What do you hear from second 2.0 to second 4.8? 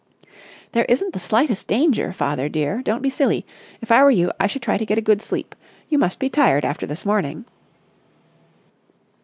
father, dear. Don't be silly. If I were you, I should try